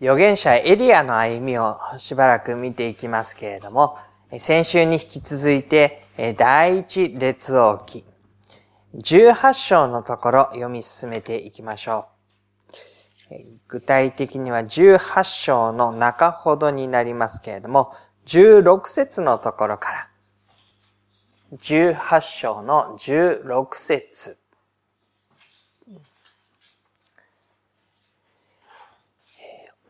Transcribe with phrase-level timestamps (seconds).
[0.00, 3.98] 預言者エリアの歩みをしばらく見ていきますけれども、
[4.38, 6.06] 先週に引き続いて、
[6.38, 8.06] 第一列王記、
[8.94, 12.08] 18章のところ読み進めていきましょ
[13.30, 13.34] う。
[13.68, 17.92] 具体的には18章の中ほどになりますけれども、
[18.24, 20.08] 16節のところから、
[21.58, 24.39] 18章の16節。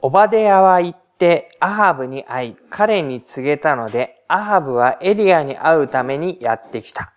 [0.03, 7.13] オバデヤは言ってアハブに会い、彼に告げたので、アハブはエリアに会うためにやってきた。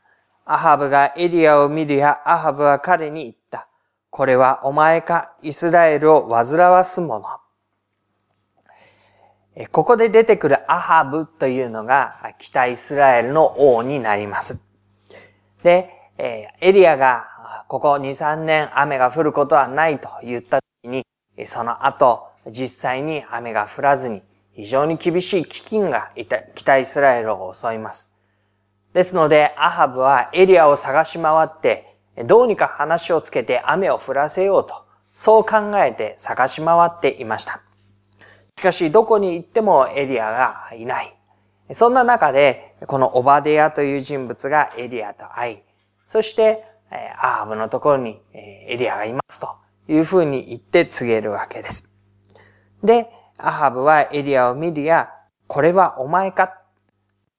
[0.45, 3.69] アハブがエリアを見るや、アハブは彼に言った。
[4.09, 7.25] これはお前か、イスラエルを煩わすもの。
[9.71, 14.69] ここで出てくるアハブというのが北イスラエルの王になります。
[15.63, 21.05] で、エリアがここ2、3年雨が降ることはないと言った時に、
[21.45, 24.21] その後、実際に雨が降らずに
[24.53, 26.11] 非常に厳しい飢饉が
[26.55, 28.11] 北イスラエルを襲います。
[28.93, 37.61] ですので、アハブはエリアを探し回って、どうにか話をつけて雨を降らせようと、そう考えて探し回っていました。
[38.59, 41.17] しかし、どこに行ってもエリアがいない。
[41.71, 45.59] そんな中で、このオバデヤという人物がエリアと会い、
[46.05, 46.63] そして、
[47.17, 49.55] アハブのところにエリアがいますと
[49.87, 51.92] いうふうに言って告げるわけです。
[52.83, 55.09] で、アハブはエリアを見るや、
[55.47, 56.61] これはお前か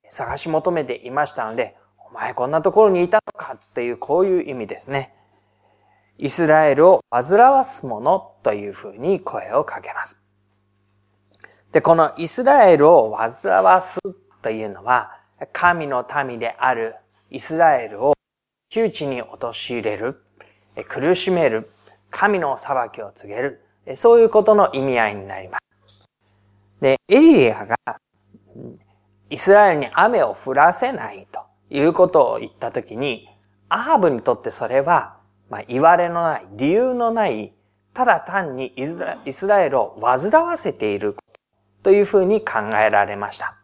[0.08, 1.76] 探し求めていましたので、
[2.10, 5.14] お前こんなところにいたのかっていうこういう意味ですね。
[6.16, 10.22] イスラエルを煩わすものというふうに声をかけます。
[11.72, 13.98] で、このイスラエルを煩わす
[14.42, 15.10] というのは、
[15.52, 16.94] 神の民である
[17.30, 18.14] イスラエルを
[18.70, 20.22] 窮地に陥れる、
[20.88, 21.70] 苦しめる、
[22.10, 23.63] 神の裁きを告げる、
[23.96, 26.08] そういうことの意味合いになります。
[26.80, 27.76] で、エリアが
[29.30, 33.28] イスラエルに雨を降らせないということを言ったときに、
[33.68, 35.16] アハブにとってそれは、
[35.50, 37.52] まあ、言われのない、理由のない、
[37.92, 41.16] ただ単にイスラエルを煩わせている
[41.82, 43.56] というふうに考えられました。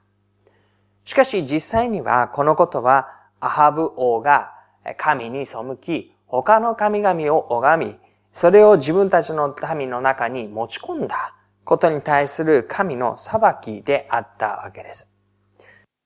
[1.05, 3.09] しかし実際にはこのことは
[3.41, 4.53] アハブ王が
[4.97, 7.99] 神に背き、他の神々を拝み、
[8.33, 15.15] それを自分たちの民の中に持ち込んだことに対する神の裁きであったわけです。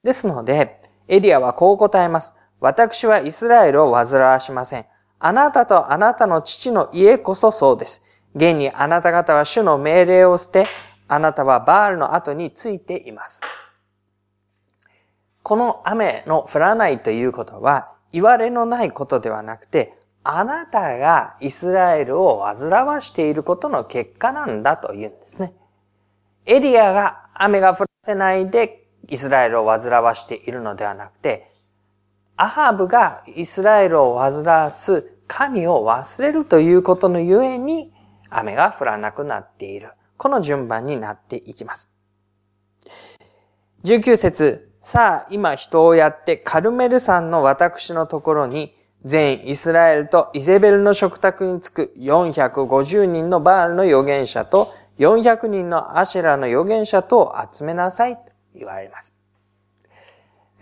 [0.03, 2.35] ですので、エリアはこう答えます。
[2.61, 4.87] 私はイスラエルを煩わしません。
[5.19, 8.03] あなたとあなたの父の家こそそうです。
[8.35, 10.65] 現にあなた方は主の命令を捨て、
[11.09, 13.41] あなたはバールの後についています。
[15.43, 25.53] この雨の降らないということは、言われのないことではなくて、あなたがイスラエルを煩わしていることの結果なんだと言うんですね。
[26.47, 31.53] エリアが雨が降らせないでイスラエルを煩わしているのではなくて、
[32.37, 37.93] アハブがイスラエルを煩わす神を忘れるということのゆえに
[38.31, 39.91] 雨が降らなくなっている。
[40.17, 41.95] この順番になっていきます。
[43.85, 58.23] 19節さあ今人をやってカルメル山の私のところに全イスラエルとイゼベルの食卓につく450人のバールの預言者と400人のアシェラの預言者とを集めなさいと
[58.55, 59.21] 言われます。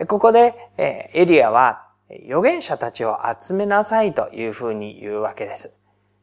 [0.07, 5.77] ここでエリアは預言者たちを集めなさいというふうに言うわけです。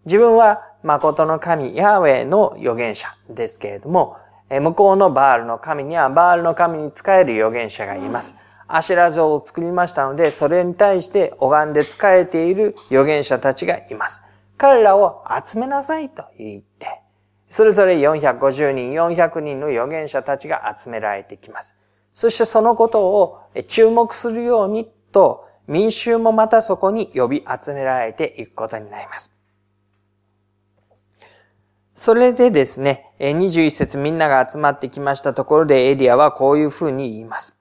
[0.05, 4.17] 自分は誠の神ヤーウェイの預言者ですけれども、
[4.51, 8.35] 向こうのバールの神にはバールの神に仕える預言者がいます。
[8.73, 14.23] アシェラ像を作りましたので、それに対して拝んで仕えている預言者たちがいます。
[14.57, 17.01] 彼らを集めなさいと言って、
[17.49, 21.77] それぞれ450人、400人の預言者たちが集められてきます。
[22.13, 29.37] そしてそのことを注目するようにと、民衆もまたそこに呼び集められていくことになります。
[31.95, 37.60] それでですね、21節みんなが集まってきましたところでエリアはこういうふうに言います。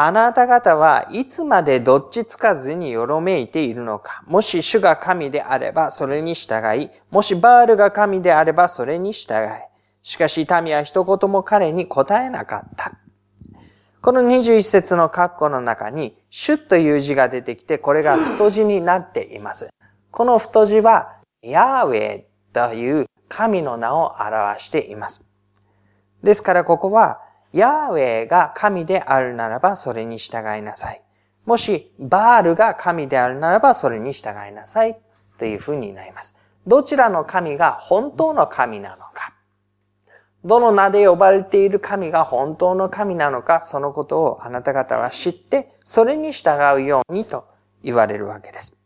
[0.00, 4.22] あなた方はいつまでどっちつかずによろめいているのか。
[4.28, 9.48] もし主が神であればそれに従い、もしバールが神であればそれに従い。
[10.00, 12.92] しかし民は一言も彼に答えなかった。
[14.00, 19.68] この21節の括弧の中に、主という字が出てきて、これが太字になっています。
[20.12, 25.28] この太字は、ヤーウェイという神の名を表しています。
[26.22, 27.20] ですからここは、
[27.52, 31.02] ヤーウェイが神であるならばそれに従いなさい。
[31.46, 34.98] もし、バールが神であるならばそれに従いなさい。
[35.38, 36.36] というふうになります。
[36.66, 39.34] どちらの神が本当の神なのか。
[40.44, 47.46] どの名で呼ばれている神が本当の神なのか、そのことをあなた方は知って、それに従うようにと
[47.82, 48.78] 言われるわけです。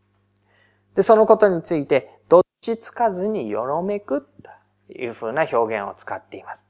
[0.95, 6.63] で、そのことについて、どっちつかずによろめくというふうな表現を使っています。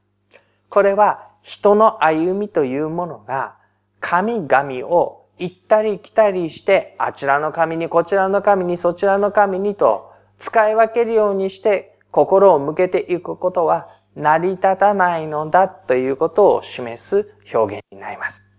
[0.68, 3.58] これは人の歩みというものが
[4.00, 18.50] 神々を行ったり来たりして、あちらの神に、こちらの神に、そちらの神にと使い分けるようにして心を向けていくことは成り立たないのだということを示す表現になります。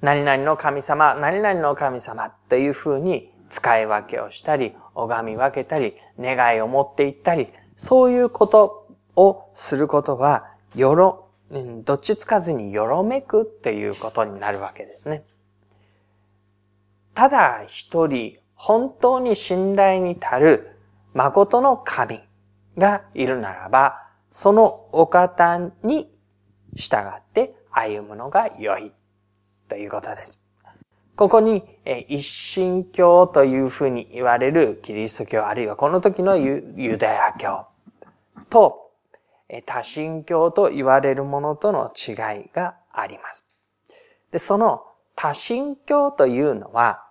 [0.00, 8.86] 何々の神様、何々の神様というふうに使い分けをしたり、拝み分けたり、願いを持っていったり、そういうこと
[9.16, 11.28] をすることは、よろ、
[11.84, 15.24] どっちつかずによろめくっていうことになるわけですね。
[17.14, 20.76] ただ一人、本当に信頼に足る
[21.14, 22.20] 誠の神
[22.76, 26.12] がいるならば、そのお方に
[26.76, 28.92] 従って歩むのが良い
[29.68, 30.44] ということです。
[31.16, 31.64] ここに
[32.06, 37.66] 一神教というふうに言われるキリスト教あるいはこの時のユダヤ教
[38.48, 38.87] と
[39.66, 43.48] 多神教と言われるものとの違いがあります。
[44.30, 44.84] で、その
[45.14, 47.04] 多神教というのは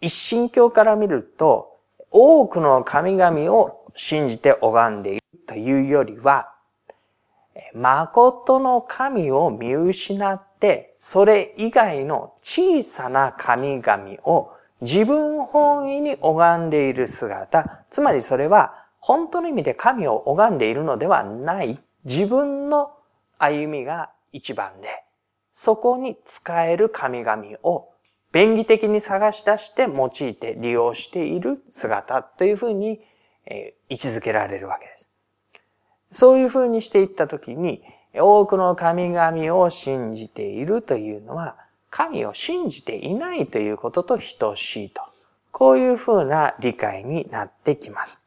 [0.00, 1.78] 一神教から見ると
[2.10, 6.52] 多くの神々を信じて拝んでいるというよりは、
[7.74, 22.90] 誠の神を見失って、それ以外の小さな神々を自分本位に拝んでいる姿、つまりそれは本当の意味で神を拝んでいるのではない、自分の
[23.38, 25.04] 歩みが一番で、
[25.52, 27.88] そこに使える神々を
[28.32, 33.00] 便宜的に探し出して用いて利用している姿というふうに
[33.88, 35.08] 位置づけられるわけです。
[36.10, 41.56] そういうふうにしていったときに、多くの神々を信じているというのは、
[41.90, 45.00] 神を信じていないということと等しいと。
[45.52, 48.25] こういうふうな理解になってきます。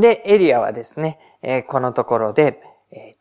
[0.00, 2.62] で、エリアはですね、えこのところで、
[2.92, 3.14] え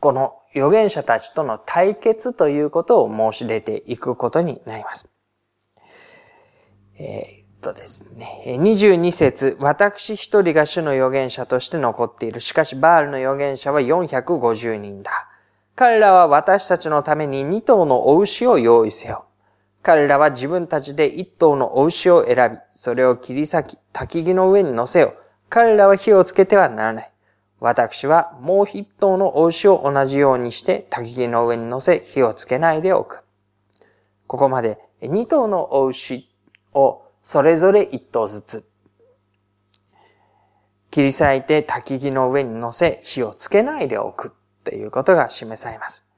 [0.00, 5.14] この預言者たちとの対決ということを申し出ていくことになります。
[6.98, 12.40] えとですね、22節私一人が主の預言者として残っている。
[12.40, 15.28] しかし、バールの預言者は450人だ。
[15.74, 19.24] 彼らは私たちのために2頭のお牛を用意せよ。
[19.80, 25.14] 彼らは自分たちで1頭のお牛を選び、それを切り裂き、焚き木の上に乗せよ。
[25.54, 27.12] 彼らは火をつけてはならない。
[27.60, 33.22] 私はもう一頭のお牛を同じようにして焚き木の上に乗せ火をつけないでおく。
[34.26, 36.26] ここまで2頭のお牛
[36.72, 38.66] をそれぞれ一頭ずつ。
[40.90, 44.32] 切り裂いて焚き木の上に乗せ、火をつけないでおく
[44.64, 46.08] ということが示されます。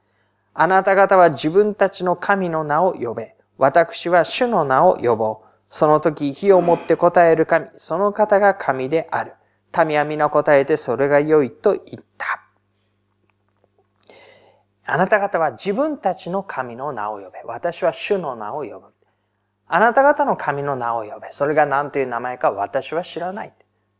[0.53, 3.35] あなた方は自分たちの神の名を呼べ。
[3.57, 5.44] 私は主の名を呼ぼう。
[5.69, 9.33] その時火を持って答える神、その方が神である。
[9.85, 12.41] 民は皆答えてそれが良いと言った。
[14.87, 17.41] あなた方は自分たちの神の名を呼べ。
[17.43, 18.87] 私は主の名を呼ぶ。
[19.67, 21.31] あなた方の神の名を呼べ。
[21.31, 23.53] それが何という名前か私は知らない。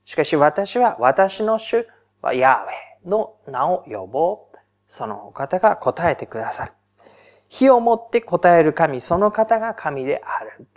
[0.06, 1.88] しかし私は私の主
[2.22, 4.58] はヤーウェの名を呼ぼう。
[4.88, 6.74] そのお方が答えてくださる。
[7.50, 10.68] 火をもって答える神、その方が神である。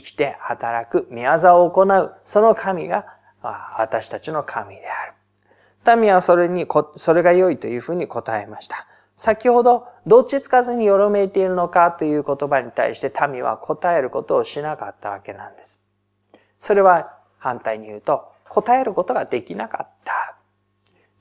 [0.00, 3.06] 生きて働く、宮沢を行う、その神が
[3.78, 6.00] 私たちの神である。
[6.00, 8.86] 民はそれに、それが良いというふうに答えました。
[9.14, 11.90] 先ほど、どっちつかずによろめいているのか？
[11.92, 15.82] という言葉に対して民は答えることをしなかったわけなんです。
[16.58, 20.36] それは反対に言うと、答えることができなかった。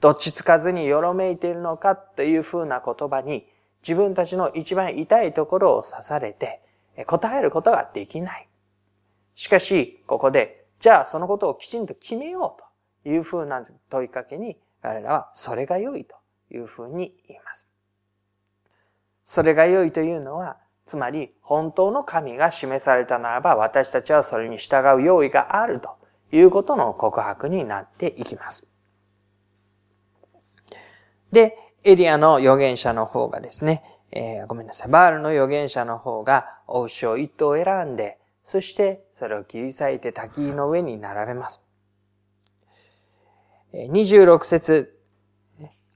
[0.01, 1.96] どっちつかずによろめいているのか？
[1.96, 3.48] というふうな言葉に、
[3.82, 6.62] 自分たちの一番痛いところを刺されて、
[7.05, 8.50] 答えることができない。
[9.36, 16.15] しかし、ここで、じゃあそのことをきちんと決めようというふうな問いかけに、彼らはそれが良いと
[16.51, 17.70] いうふうに言います。
[19.24, 25.98] それが良いというのは、つまり本当の神が示されたならば私たちはそれに従う用意があると
[26.32, 28.72] いうことの告白になっていきます。
[31.32, 41.64] で、エリアの預言者の方がですね、えー、ごめんなさい、バールの預言者の方がお牛を一頭選んで、そしてそれを切り裂いて滝の上に並べます。
[43.74, 45.00] 26節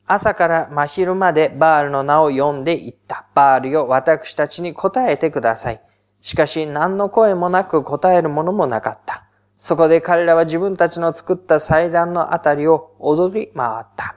[0.08, 3.28] 朝から真昼までバールの名を呼んでいった。
[3.36, 5.82] バールよ、私たちに答えてください。
[6.22, 9.28] しかし何の声もなく答えるものもなかった。
[9.56, 14.16] そこで彼らは自分たちの作った祭壇のあたりを踊り回った。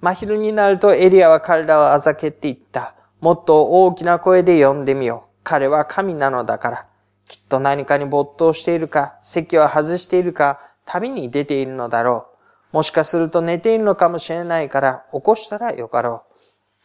[0.00, 2.94] 真昼になるとエリアは彼らをあざけていった。
[3.20, 5.30] もっと大きな声で呼んでみよう。
[5.42, 6.89] 彼は神なのだから。
[7.30, 12.26] きっと何かに没頭しているか、席を外しているか、旅に出ているのだろ
[12.72, 12.76] う。
[12.78, 16.36] もしかすると寝ているのかもしれないから起こしたらよかろう。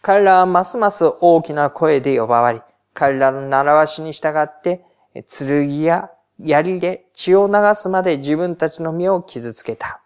[0.04, 2.62] 彼らはますます大きな声で呼ばわり、
[2.94, 4.86] 彼らの習わしに従って、
[5.16, 10.00] 剣や槍で血を流すまで自分たちの身を傷つけた。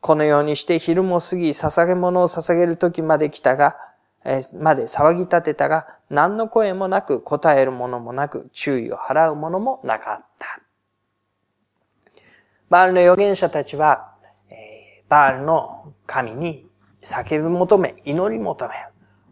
[0.00, 3.76] このようにして昼も過ぎ捧げ物を捧げる時まで来たが、
[4.60, 10.60] まで騒ぎ立てたが、何の声もなく答えるものもなく注意を払うものもなかった。
[12.70, 14.14] バールの預言者たちは、
[15.08, 16.66] バールの神に
[17.02, 18.74] 叫び求め、祈り求め、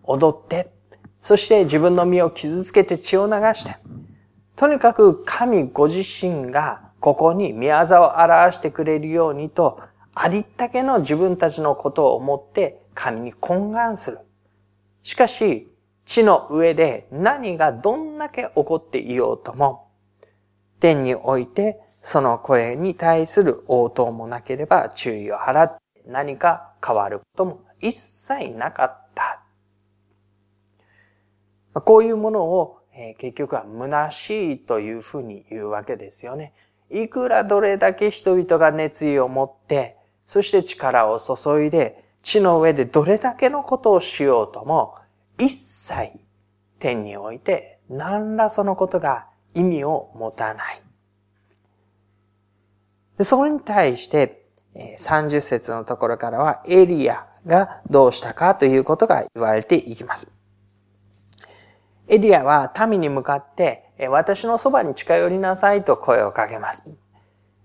[0.05, 0.71] 踊って、
[1.19, 3.77] そして自分の身を傷つけて血を流して、
[4.57, 9.81] とにかく神ご自身がここに宮座を表してくれるようにと、
[10.15, 14.19] ありったけの自分たちのことを思って神に懇願する。
[15.03, 15.69] しかし、
[16.05, 19.91] 地の上で何がどんだけ起こっていようとも、
[20.81, 29.43] 天においてその声に対する応答もなければ注意を払って何か変わることも一切なかった。
[31.81, 36.53] こういうものをえ、結局は虚しいというふうに言うわけですよね。
[36.91, 44.95] いくらどれだけ人々が熱意を持って、そして力を注いで、地の上でどれだけのことをしようとも、
[45.39, 46.13] 一切
[46.79, 50.83] 天において何らそのことが意味を持たない。
[53.19, 60.33] でそれに対して、30節のところからはエリアがどうしたかということが言われていきます。
[62.09, 66.89] エリアは民に向かって、私のそばに近寄りなさいと声をかけます。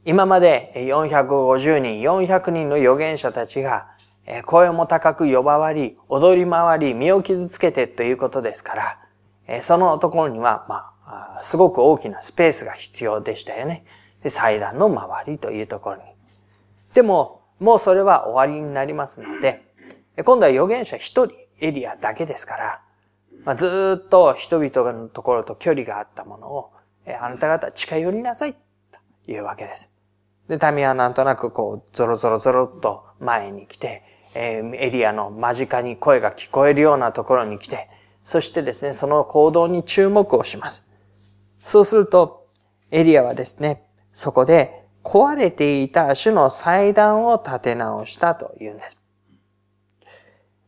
[0.06, 3.88] 今まで450人、400人の預言者たちが、
[4.46, 9.00] 声も高く呼ばわり、踊り回り、身を傷つけてということですか
[9.48, 13.86] ら、そのところには、まあ、すごく大きなスペースが必要でしたよね。
[14.24, 16.02] で祭壇の周りというところに。
[16.94, 19.64] でも、もうそれは終わりになりますので、
[20.24, 22.82] 今度は預言者一人、エリアだけですから、
[23.46, 26.72] まあ、ずっと人々のところと距離があったものを、
[27.06, 28.56] えあなた方近寄りなさい、
[29.26, 29.90] というわけです。
[30.50, 34.04] で、民はなんとなくこう、ゾロゾロゾロっと前に来て、
[34.38, 37.90] え、エリアの間近に声が聞こえるようなところに来て、
[38.24, 40.88] そしてですね、その行動に注目をします。
[41.64, 42.48] そうすると、
[42.92, 49.02] エリアはですね、そこで壊れていた種の祭壇を立て直したというんです。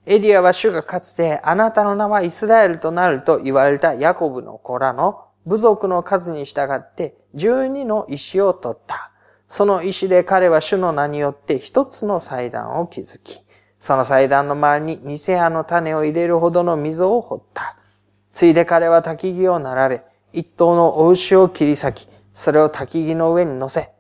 [0.05, 9.11] エリアは主がかつてあなたの名はイスラエルとなると言われたヤコブの子らの部族の数に従って12の石を取った。
[9.47, 13.43] その石で彼は主の名によって一つの祭壇を築き、
[13.79, 17.75] その祭壇の周りに偽屋の種を入れるほどの溝を掘った。
[18.31, 23.91] ついで彼は焚き木を並べ、一頭のお牛を切り裂き、それを焚き木の上に乗せ、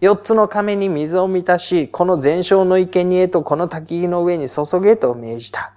[0.00, 5.72] 四つの亀に水を満たし、この全焼の生贄とこの焚き木の上に注げと命じた。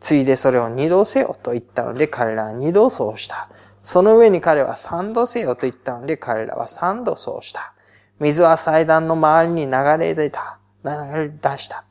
[0.00, 3.48] ついでそれを二度せよと言ったので彼らは二度そうした。
[3.82, 7.72] その上に彼は三度せよと言ったので彼らは三度そうした。
[8.20, 10.58] 水は祭壇の周りに流れ出た。
[10.84, 11.84] 流れ出した。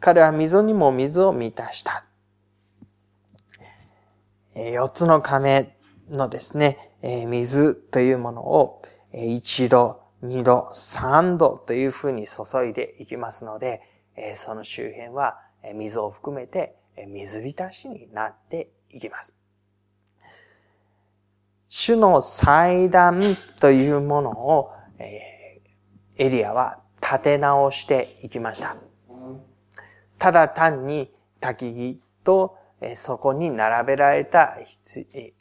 [0.00, 2.04] 彼は溝にも水を満たした。
[4.54, 5.76] 四つの亀
[6.10, 6.92] のですね、
[7.26, 13.82] 水というものを一度、二度、三度というふうに注いでいきますので、
[14.34, 15.40] その周辺は
[15.74, 16.76] 水を含めて
[17.08, 19.36] 水浸しになっていきます。
[21.68, 28.76] 主の祭壇というものをエリアは立て直していきました。
[30.18, 32.56] ただ単に焚き木と
[32.94, 34.56] そこに並べられた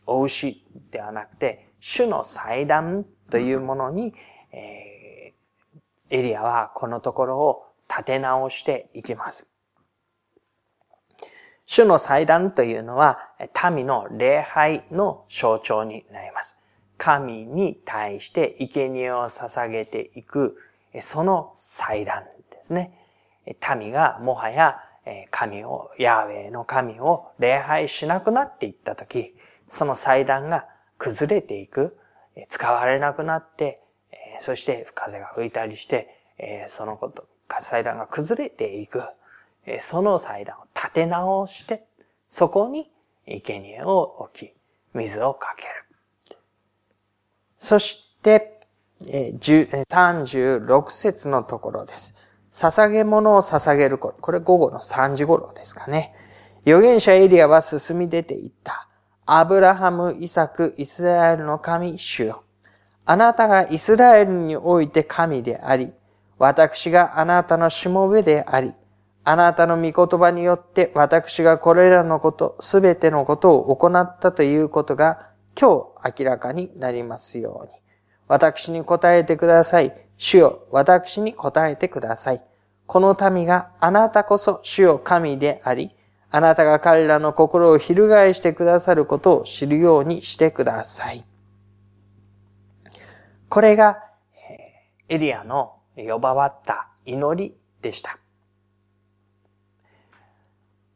[0.05, 4.13] お牛ではなくて、主の祭壇というものに
[4.55, 9.50] えー、エリアはこのところを立て直していきます。
[11.65, 13.20] 主の祭壇というのは
[13.74, 16.58] 民の礼拝の象徴になります。
[16.98, 20.58] 神に対して生贄を捧げていく、
[21.01, 23.05] その祭壇ですね。
[23.78, 24.80] 民がもはや
[25.32, 29.36] 神を、ヤーウェイの神を礼拝しなくなっていったとき、
[29.68, 31.98] その祭壇が崩れていく、
[32.50, 33.82] 使われなくなって
[34.40, 36.10] そして風が吹いたりして、
[36.68, 37.25] そのこと、
[37.62, 39.04] 祭壇が崩れていく。
[39.80, 41.86] その祭壇を立て直して、
[42.28, 42.92] そこに
[43.28, 44.54] 生贄を置き、
[44.94, 46.38] 水をかける。
[47.58, 48.60] そして、
[49.02, 52.16] 36節のところです。
[52.56, 54.16] 捧げ物を捧げる頃。
[54.22, 56.14] これ午後の3時頃ですかね。
[56.66, 58.88] 預言者エリアは進み出ていった。
[59.26, 62.44] アブラハム、イサク、イスラエルの神、主よ。
[63.04, 65.92] あなたがイスラエルにおいて神であり、
[66.40, 68.74] 私があなたのしもべであり、
[69.26, 77.74] あなたの御言葉によって私がこれらのこと、すべてのことを行ったということが今日明らかになりますように。
[78.30, 80.05] 私に答えてください。
[80.17, 82.43] 主よ、私に答えてください。
[82.86, 85.95] この民があなたこそ主よ神であり、
[86.31, 91.24] あなたが彼らの心を翻してくださることを知るようにしてください。
[93.50, 94.01] これが、
[95.07, 98.17] エリアの呼ばわった祈りでした。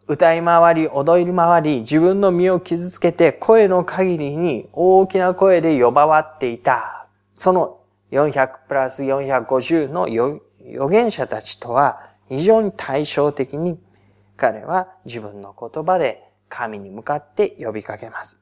[0.08, 7.08] 歌い回り、踊り回り、自分の身を傷つけて声の限りに大きな声で呼ばわっていた。
[7.36, 7.79] その
[8.12, 13.80] 400プラス450の預言者たちとは非常に対照的に
[14.38, 18.42] 彼は自分の言葉で神に向かって呼びかけます。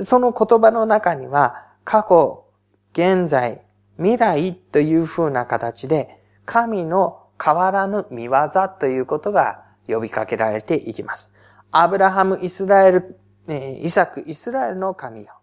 [0.00, 2.44] その言葉の中には過去、
[2.92, 3.62] 現在、
[3.96, 8.40] 未来という風な形で神の変わらぬ見業
[8.78, 11.32] ということが呼びかけられていきます。
[11.70, 13.18] アブラハム、イスラエル、
[13.48, 15.35] イサク、イスラエルの神よ。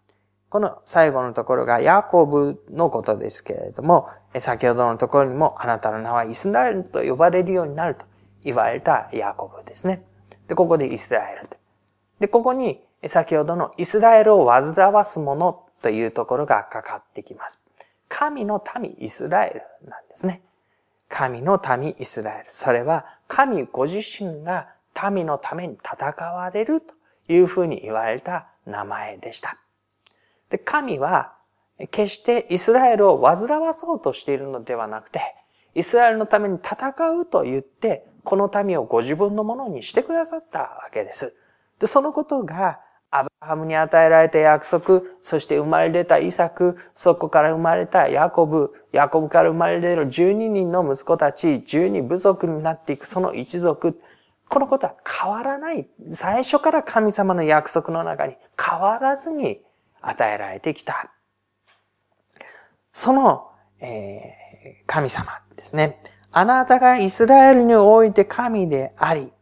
[0.54, 4.08] この最後のところがヤコブのことですけれども、
[4.38, 8.06] 先ほどのところにもあなたの名はイスラエルと呼ばれるようになると
[8.44, 10.04] 言われたヤコブですね。
[10.46, 11.56] で、ここでイスラエルと。
[12.20, 17.60] で、ここに先ほどのイスラエルを煩わすものというところがかかってきます。
[18.08, 20.40] 神の民イスラエルなんですね。
[21.08, 22.46] 神の民イスラエル。
[22.52, 24.68] それは神ご自身が
[25.10, 26.94] 民のために戦われると
[27.26, 29.58] いうふうに言われた名前でした。
[30.54, 31.32] で、神は
[31.90, 35.20] 決してイスラエルを煩わそうとしているのではなくて、
[35.74, 41.34] イスラエルのために戦うと言って、この民をご自分のものにしてくださったわけです。
[41.80, 42.78] で、そのことが
[43.10, 54.00] アブラハムに与えられた約束、そして生まれ出たイサク、そこから生まれたヤコブ、ヤコブから生まれ出る12人の息子たち、12部族になっていくその一族、
[54.48, 55.88] このことは変わらない。
[56.12, 59.60] 最初から神様の約束の中に変わらずに
[60.08, 61.12] 与えられてきた。
[62.92, 66.00] その、えー、神様ですね。
[66.32, 69.32] あなたがイスラエルにおいて神であり、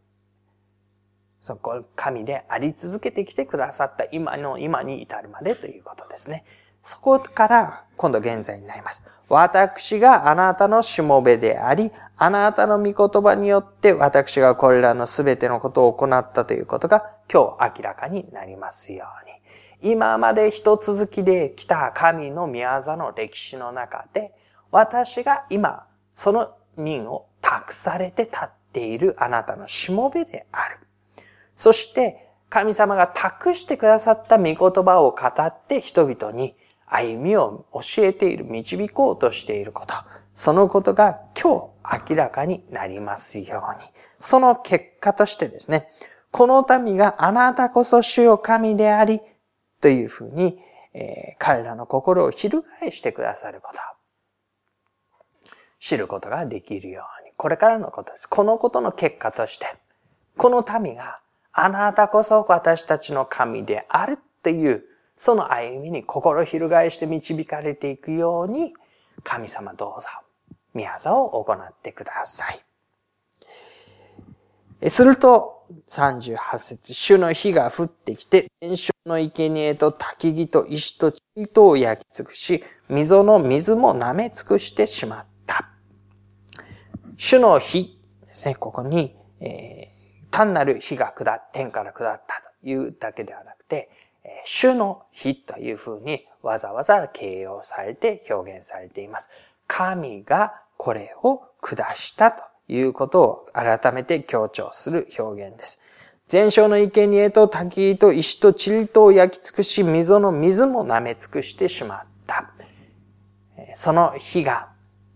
[1.41, 6.45] そこ、神であり続けてきてくださった今の今に至るまでということですね。
[6.83, 9.03] そこから今度現在になります。
[9.29, 19.42] 私があなたのしもべであり、あなたの御言葉によって私がこれらのすべてのことを行ったということが今日明らかになりますように。
[19.83, 24.33] 今まで一続きで来た神の御業の歴史の中で、
[24.71, 30.79] 私が今その任を託されて立っているあなたのしもべである。
[31.55, 36.55] そして神様が託してくださった御言葉を語って人々に
[36.87, 39.95] 歩みを教えている、導こうとしていること。
[40.35, 43.87] そのことが今日明らかになりますように。
[44.19, 45.89] その結果としてですね、
[46.31, 49.21] この民があなたこそ主よ神であり、
[49.83, 50.59] というふうに、
[50.95, 53.79] えー、彼らの心を翻してくださること。
[55.81, 57.33] 知ることができるように。
[57.37, 58.29] これからのことです。
[58.29, 59.67] このことの結果として、
[60.37, 61.19] この民が
[61.53, 64.85] あなたこそ私たちの神であるっていう、
[65.17, 68.73] その歩みに心翻して導かれていくように、
[69.25, 70.09] 神様どうぞ、
[70.73, 72.61] 宮沢を行ってください。
[74.89, 85.71] すると、38節主の火が降ってきて、天正の生贄と焚き木と石と糸を焼き尽くし、溝の水も舐め尽くしてしまった。
[87.17, 89.93] 主の火ですね、ここに、えー
[90.33, 93.91] 単なる火が下っ、天から下ったというだけではなくて、
[94.45, 99.29] 主の火というふうにわざわざ形容されて表現されています。
[99.67, 102.43] 神がこれを下したと
[102.73, 105.81] いうことを改めて強調する表現です。
[106.27, 112.53] 全焼の生贄と滝と石と塵とを焼き尽くし、溝の水も舐め尽くしてしまった。
[113.75, 114.71] その火が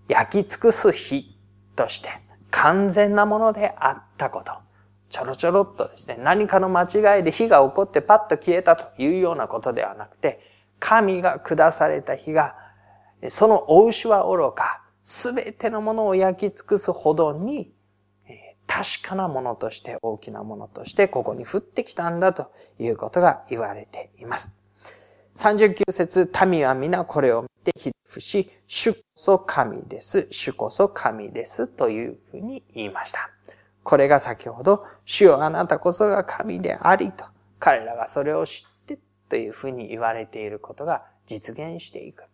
[0.08, 1.36] 焼き尽くす火
[1.74, 2.08] として
[2.50, 4.52] 完全なものであったこと。
[5.08, 10.40] ちょろちょろっとですね、何かの間違いで火が起こってパッと消えたというようなことではなくて、
[10.78, 12.56] 神が下された火が、
[13.28, 17.72] そのお牛は愚か、すべてのものを焼き尽くすほどに、
[18.66, 24.56] 確かなものとして、大きなものとして、ここに降ってきたんだということが言われています。
[25.36, 33.30] 39節、民は皆これを見てひれ伏し、主こそ神です、主こそ神ですというふうに言いました。
[33.84, 37.26] これが先ほど、主よあなたこそが神でありと、
[37.60, 42.24] 彼らがそれを知ってというふうに言われていることが実現していく。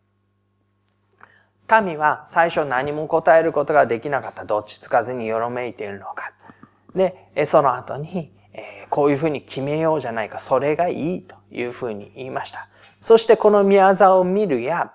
[1.83, 4.45] 民は最初何も答えることができなかった。
[4.45, 6.33] どっちつかずによろめいているのか。
[6.95, 10.39] で、その後に、えこういうふうに決めようじゃないか。
[10.39, 12.69] それがいいというふうに言いました。
[13.01, 14.93] そしてこの宮沢を見るや、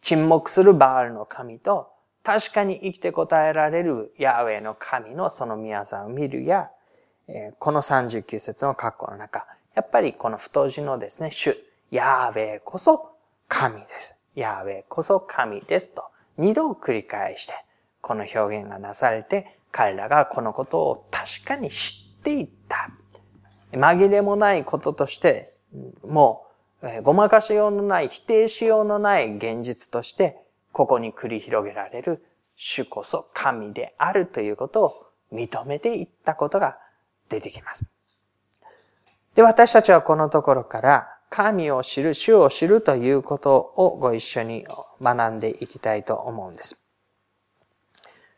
[0.00, 6.70] 沈黙するバールの神と、確かに生きて答えられるヤーウェイの神のその宮沢を見るや、
[7.58, 11.56] この39節の格好の中、やっぱりこの太字のですね、主、
[11.90, 13.16] ヤーウェイこそ
[13.48, 14.21] 神です。
[14.34, 16.04] ヤーウェこそ神ですと、
[16.38, 17.52] 二度繰り返して、
[18.00, 22.90] この表現がなされて、彼らがこのことを確かに知っていった。
[23.72, 25.52] 紛れもないこととして、
[26.02, 26.46] も
[26.82, 30.42] う、ごまかしようのない、否定しようのない現実として、
[30.72, 32.24] ここに繰り広げられる
[32.56, 36.78] 主こそ神であるということを認めていったことが
[37.28, 37.90] 出てきます。
[39.34, 44.66] で、私たちはこのところから神を知る、主を知るということをご一緒に
[45.00, 46.78] 学んでいきたいと思うんです。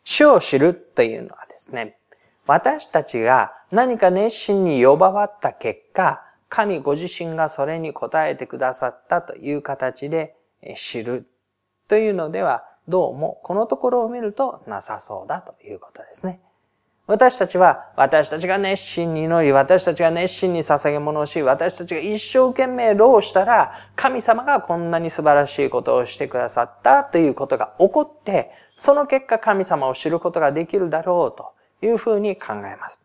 [0.04, 1.98] 主を知るというのはですね、
[2.46, 10.36] 私たちが何か熱心に呼ばわった結果、神ご自身がそれに応えてくださったという形で
[10.76, 11.26] 知る
[11.88, 16.40] というのでは、どうもこのところを見るとなさそうだということですね。
[17.06, 31.52] 私たちは、私たちが熱心に祈り、私たちが熱心に捧げ物をし、私たちが一生懸命労したら、神様がこんなに素晴らしいことをしてくださったということが起こって、その結果神様を知ることができるだろうと
[31.86, 32.98] いうふうに考えます。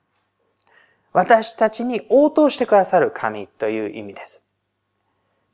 [1.12, 4.42] 私たちに応答してくださる神という意味です。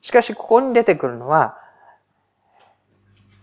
[0.02, 1.58] しかし、ここに出てくるのは、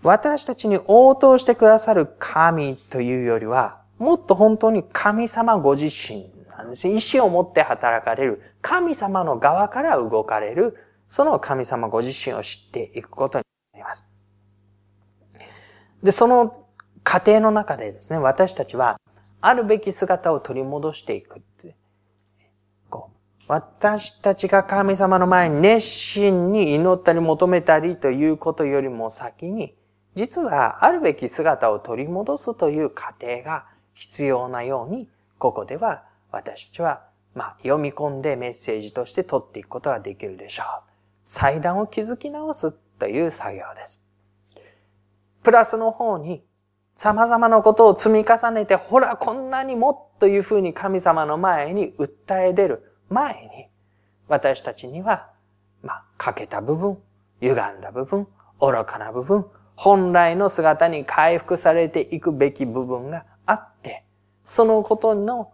[0.05, 6.89] 私たちに応答してくださる神というよりは、もっと本当に神様ご自身なんです。
[6.89, 14.05] ね意志を持って働かれる、神様の側から動かれる、その神様ご自身を知っていくことになります。
[16.03, 16.67] で、その
[17.05, 18.99] 過程の中でですね、私たちは、
[19.41, 21.41] あるべき姿を取り戻していく
[22.91, 29.77] こう私たちが神様の前に熱心に祈ったり求めたりということよりも先に、
[30.17, 33.72] 実はあるべき姿を取り戻すという過程が
[34.03, 37.05] 必要なように、ここでは私たちは、
[37.37, 40.67] まあ、読み込んでメッセージとして取っていくことができるでしょう。
[41.23, 44.03] 祭壇を築き直すという作業です。
[45.45, 46.45] プラスの方に
[46.97, 53.69] 様々なことを積み重ねて、ほら、こんなにもというふうに神様の前に訴え出る前に、
[54.27, 55.31] 私たちには、
[55.81, 56.99] まあ、欠けた部分、
[57.41, 58.27] 歪んだ部分、
[58.59, 63.27] 愚かな部分、本来の姿に回復されていくべき部分が、
[64.45, 65.53] そのことの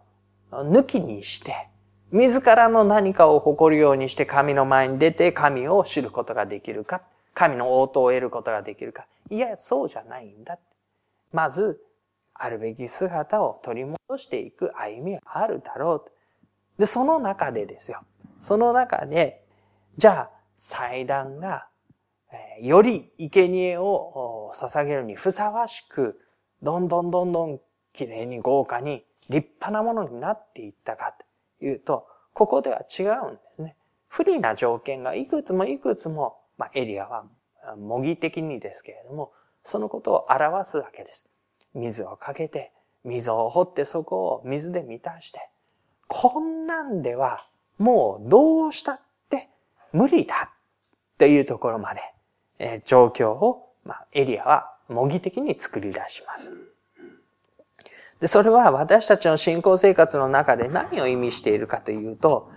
[0.51, 1.67] 抜きにして、
[2.11, 9.05] 自らの何かを誇るようにして神の前に出て神を知ることができるか、神の応答を得ることができるか。
[9.29, 10.57] いや、そうじゃないんだ。
[11.31, 11.81] まず、
[12.33, 16.11] あるべき姿を取り戻していく歩みがあるだろう。
[16.79, 18.01] で、その中でですよ。
[18.39, 19.43] その中で、
[19.97, 21.67] じゃあ、祭壇が、
[22.61, 26.19] より生贄を捧げるにふさわしく、
[26.61, 27.59] どんどんどんどん
[27.93, 31.15] 綺麗に豪華に立派なものになっていったか
[31.59, 33.75] というと、ここでは違うんですね。
[34.07, 37.25] 不利な条件がいくつもいくつも、まあ、エリアは
[37.77, 39.31] 模擬的にですけれども、
[39.63, 41.25] そのことを表すわけです。
[41.73, 42.71] 水をかけて、
[43.03, 45.49] 水を掘ってそこを水で満たして、
[46.07, 47.37] こんなんでは
[47.77, 49.49] もうどうしたって
[49.93, 50.51] 無理だ
[51.17, 52.01] というところまで、
[52.59, 56.68] え、状況を、まあ、エリアは模擬的に作り出します。
[58.19, 62.51] で、それは私たちの信仰生活の中で何を意味しているかというと、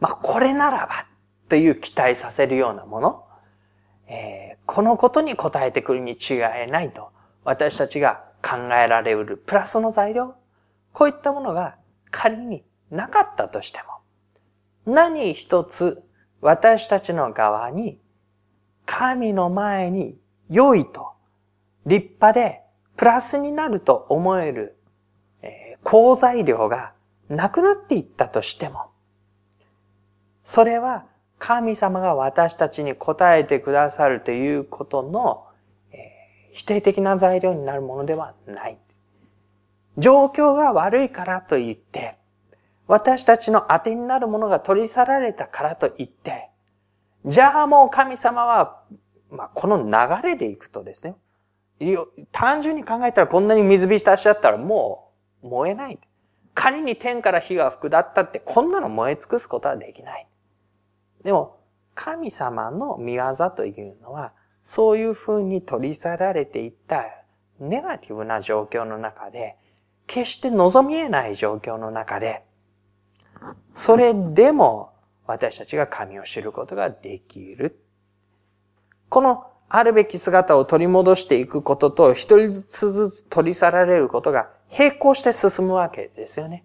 [0.00, 1.06] まあ、これならば
[1.48, 3.24] という期待させるようなもの、
[4.06, 6.34] えー、このことに応えてくるに違
[6.66, 7.10] いないと、
[7.44, 10.34] 私たちが考えられうるプラスの材料、
[10.92, 11.76] こういったものが
[12.10, 13.80] 仮になかったとして
[14.86, 16.02] も、何一つ
[16.40, 18.00] 私たちの側に
[18.86, 21.12] 神の前に良いと
[21.84, 22.62] 立派で
[22.96, 24.77] プラスになると思える
[25.82, 26.92] 好材料が
[27.28, 28.90] なくなっていったとしても、
[30.44, 31.06] それは
[31.38, 35.46] 神様が私たちに答えてくださるということの、
[35.92, 38.78] え、否定的な材料になるものではない。
[39.96, 42.16] 状況が悪いからといって、
[42.86, 46.48] 私たちの当てになるものが取り去られたからといって、
[47.24, 48.82] じゃあもう神様は、
[49.30, 51.16] まあ、この流れでいくとですね、
[52.32, 55.07] 単純に考えたらこんなに水浸しだったらもう
[55.42, 55.98] 燃えない。
[56.54, 60.26] 仮に天から火が吹くだったってこんなの燃え尽くすことはできない。
[61.24, 61.60] でも、
[61.94, 67.04] 神様の見業というのは、そういう風に取り去られていった
[67.58, 69.56] ネガティブな状況の中で、
[70.06, 72.44] 決して望み得ない状況の中で、
[73.74, 74.92] それでも
[75.26, 77.80] 私たちが神を知ることができる。
[79.08, 86.64] このあるべき姿を取り戻していくことと一人ずつずつ取り去られることが並行して進むわけですよね。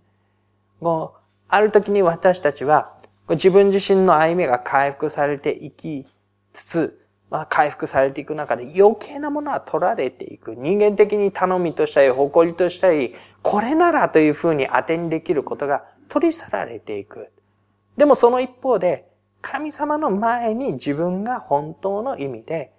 [0.81, 2.93] もうある時に私たちは
[3.29, 6.05] 自分自身の歩みが回復されていき
[6.51, 10.55] つつ、まあ、回復されていく中で余計なものは取られていく。
[10.55, 17.31] 人間的に頼みとしたり、誇りとしたり、これならというふうに当てにできることが取り去られていく。
[17.97, 19.07] でもその一方で、
[19.41, 22.71] 神様の前に自分が本当の意味で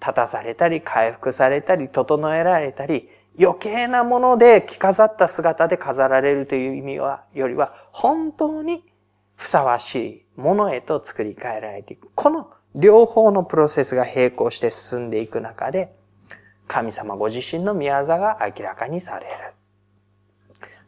[0.00, 3.08] 立たされたり、回復されたり、整えられたり、
[3.40, 8.84] 余計なもので着飾った姿で飾られるという意味は、よりは、本当に
[9.34, 12.10] ふさわしいものへと作り変えられていく。
[12.14, 15.94] この両方のプロセスが並行して進んでいく中で、
[16.66, 19.54] 神様ご自身の宮座が明らかにされる。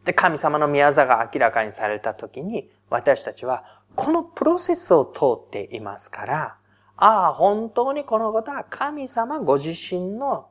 [0.05, 6.57] で、神様の宮座が明らかにされたときに、私たちはこのプロセスを通っていますから、
[6.97, 10.49] ああ、本当にこのことは神様ご自身の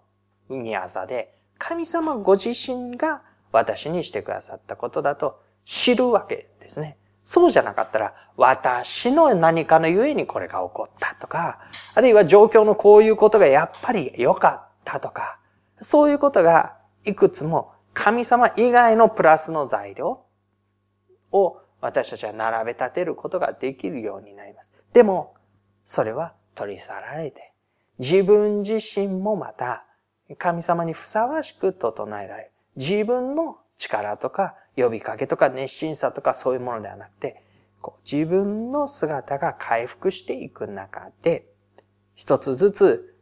[0.49, 3.23] 宮座で、神様ご自身が
[3.53, 6.99] 私にしてくださったことだと知るわけですね。
[7.23, 11.61] そうじゃなかったら、私の何かのゆえにこれが起こったとか、
[11.95, 15.39] あるいは状況のこういうことがやっぱり良かったとか、
[15.79, 20.25] そういうことがいくつも神様以外のプラスの材料
[21.31, 24.73] を私たちは並べ立てることができるようになります。
[24.93, 25.35] でも、
[25.85, 27.53] それは取り去られて、
[28.01, 29.87] 自分自身もまた
[30.37, 32.51] 神様にふさわしく整えられる。
[32.77, 37.43] 自分の力とか呼びかけとか熱心さとかそういうものではなくて、
[37.81, 41.47] こう自分の姿が回復していく中で、
[42.15, 43.17] 一つずつ、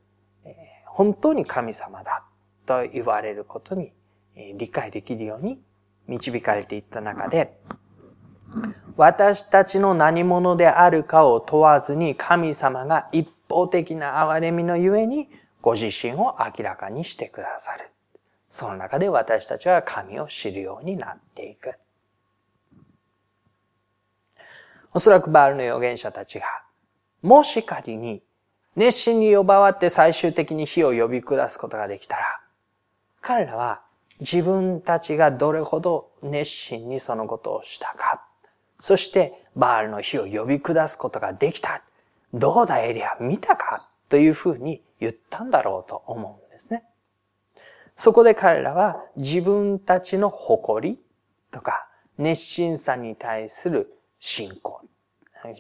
[0.45, 0.55] え、
[0.87, 2.25] 本当に神様だ
[2.67, 3.93] と言われることに、
[4.37, 5.63] え、理解できるように
[6.07, 7.59] 導かれていった中で、
[8.97, 17.89] 私たちの何者であるかを問わずに神様が一方的な憐れみのゆえにご自身を明らかにしてくださる。
[18.49, 21.75] その中で私たちは神を知るようになっていく。
[24.93, 26.47] おそらくバールの預言者たちが、
[27.23, 28.23] もし仮に
[28.75, 32.41] 熱心に呼ばわって最終的に火を呼び下すことができたら、
[33.21, 33.83] 彼らは
[34.21, 38.27] 自分たちがどれほど熱心にそのことをしたか、
[38.81, 41.83] そしてバールの火を呼び下すことができた。
[42.33, 46.85] どうだエリア見たかというふうに言ったんだろうと思うんですね。
[47.97, 51.03] そこで彼らは自分たちの誇り
[51.51, 54.83] とか熱心さに対する信仰、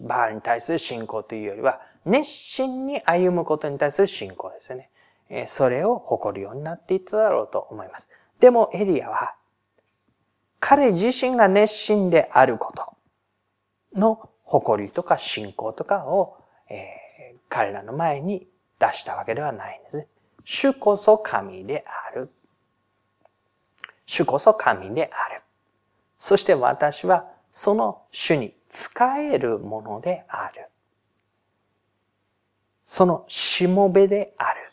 [0.02, 5.46] バーに対する信仰というよりは、熱心に歩むことに対する信仰ですよね。
[5.46, 8.10] それを誇るようになっていっただろうと思います。
[8.40, 9.36] でもエリアは、
[10.58, 16.36] 彼自身が熱心であることの誇りとか信仰とかを、
[16.68, 16.74] え、
[17.50, 18.46] 彼らの前に
[18.78, 20.06] 出したわけではないんですね。
[20.44, 22.30] 主こそ神である。
[24.06, 25.42] 主こそ神である。
[26.16, 30.68] そして私はその主に仕えるものである。
[32.84, 34.69] そのしもべである。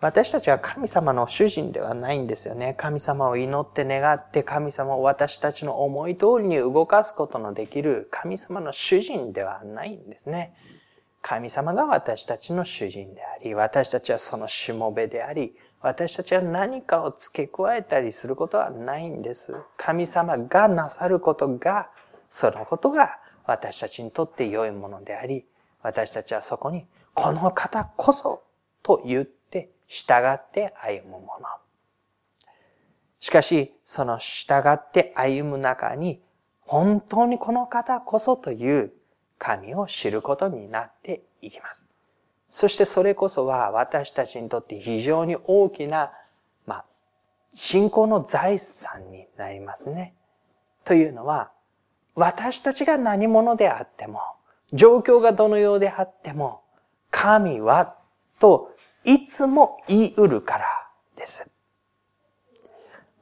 [0.00, 2.74] 私たちは神様の主人ではないんですよね。
[2.78, 10.54] 神様を祈って願って神様を私たちの思い通りに動かすことのできる神様の主人ではないんですね。
[11.20, 19.54] 神様が私たちの主人であり、私たちはそのしもべであり、私たちは何かを付け加えたりすることはないんです。
[19.76, 21.90] 神様がなさることが、
[22.30, 25.44] そのことが私たちにとって良いものであり、
[25.82, 28.44] 私たちはそこに、この方こそ
[28.82, 29.39] と言って
[29.90, 31.48] 従って歩むもの。
[33.18, 36.22] しかし、その従って歩む中に、
[36.60, 38.92] 本当にこの方こそという
[39.36, 41.88] 神を知ることになっていきます。
[42.48, 46.12] そしてそれこそは私たちにとって非常に大きな、
[46.66, 46.84] まあ、
[47.50, 50.14] 信仰の財産になりますね。
[50.84, 51.50] というのは、
[52.14, 54.20] 私たちが何者であっても、
[54.72, 56.62] 状況がどのようであっても、
[57.10, 57.96] 神は、
[58.38, 58.69] と
[59.04, 60.66] いつも言い得るから
[61.16, 61.50] です。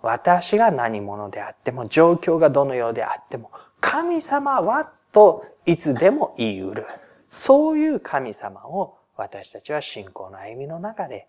[0.03, 6.87] 私が何者であっても、状況がどのようであっても、神様はといつでも言い得る。
[7.29, 11.29] そういう神様を私たちは信仰の歩みの中で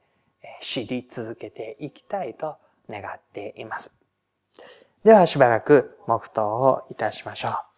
[0.62, 2.58] 知り続けていきたいと
[2.90, 4.04] 願っています。
[5.04, 7.69] ではしばらく黙祷をいたしましょう。